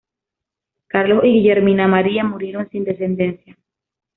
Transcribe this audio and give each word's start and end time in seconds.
Carlos 0.87 1.23
y 1.25 1.31
Guillermina 1.33 1.87
María 1.87 2.23
murieron 2.23 2.67
sin 2.71 2.83
descendencia. 2.85 3.55